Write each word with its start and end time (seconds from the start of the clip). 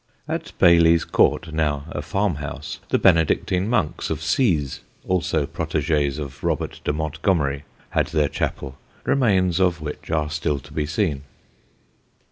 At 0.27 0.53
Baylies 0.57 1.05
Court, 1.05 1.53
now 1.53 1.85
a 1.91 2.01
farmhouse, 2.01 2.79
the 2.89 2.97
Benedictine 2.97 3.69
monks 3.69 4.09
of 4.09 4.21
Seez, 4.23 4.79
also 5.07 5.45
protégés 5.45 6.17
of 6.17 6.43
Robert 6.43 6.81
de 6.83 6.91
Montgomerie, 6.91 7.65
had 7.91 8.07
their 8.07 8.27
chapel, 8.27 8.79
remains 9.03 9.59
of 9.59 9.79
which 9.79 10.09
are 10.09 10.31
still 10.31 10.57
to 10.57 10.73
be 10.73 10.87
seen. 10.87 11.21